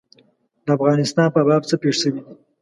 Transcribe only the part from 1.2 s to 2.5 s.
په باب څه پېښ شوي دي.